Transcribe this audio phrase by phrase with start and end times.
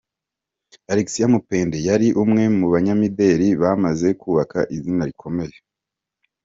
[0.91, 5.57] Alexia Mupende yari umwe mu banyamideli bamaze kubaka izina rikomeye.